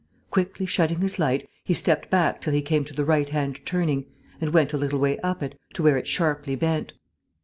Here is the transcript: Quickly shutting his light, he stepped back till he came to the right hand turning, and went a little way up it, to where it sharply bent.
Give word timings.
Quickly 0.31 0.65
shutting 0.65 1.01
his 1.01 1.19
light, 1.19 1.47
he 1.63 1.75
stepped 1.75 2.09
back 2.09 2.41
till 2.41 2.53
he 2.53 2.63
came 2.63 2.83
to 2.85 2.93
the 2.95 3.05
right 3.05 3.29
hand 3.29 3.63
turning, 3.67 4.05
and 4.41 4.51
went 4.51 4.73
a 4.73 4.77
little 4.77 4.97
way 4.97 5.19
up 5.19 5.43
it, 5.43 5.59
to 5.75 5.83
where 5.83 5.95
it 5.95 6.07
sharply 6.07 6.55
bent. 6.55 6.93